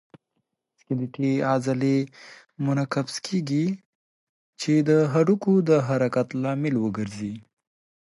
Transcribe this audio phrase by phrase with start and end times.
[0.79, 1.97] سکلیټي عضلې
[2.65, 3.65] منقبض کېږي
[4.61, 7.33] چې د هډوکو د حرکت لامل وګرځي.